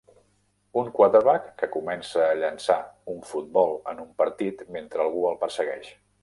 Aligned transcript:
Un 0.81 0.87
quarterback 0.99 1.51
que 1.59 1.69
comença 1.75 2.23
a 2.29 2.37
llançar 2.39 2.79
un 3.13 3.21
futbol 3.33 3.77
en 3.93 4.03
un 4.05 4.09
partit 4.23 4.65
mentre 4.79 5.05
algú 5.07 5.29
el 5.35 5.39
persegueix. 5.45 5.93